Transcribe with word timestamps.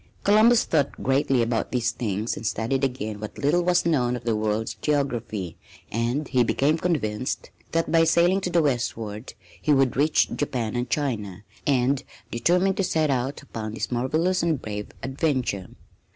Columbus 0.23 0.63
thought 0.63 1.03
greatly 1.03 1.43
about 1.43 1.71
these 1.71 1.91
things 1.91 2.35
and 2.35 2.43
studied 2.43 2.83
again 2.83 3.19
what 3.19 3.37
little 3.37 3.61
was 3.61 3.85
known 3.85 4.15
of 4.15 4.23
the 4.23 4.35
world's 4.35 4.73
geography; 4.73 5.57
and 5.91 6.27
he 6.27 6.43
became 6.43 6.79
convinced 6.79 7.51
that 7.71 7.91
by 7.91 8.03
sailing 8.03 8.41
to 8.41 8.49
the 8.49 8.63
westward 8.63 9.35
he 9.61 9.71
would 9.71 9.95
reach 9.95 10.35
Japan 10.35 10.75
and 10.75 10.89
China, 10.89 11.43
and 11.67 12.03
determined 12.31 12.77
to 12.77 12.83
set 12.83 13.11
out 13.11 13.43
upon 13.43 13.75
this 13.75 13.91
marvelous 13.91 14.41
and 14.41 14.59
brave 14.59 14.87
adventure. 15.03 15.67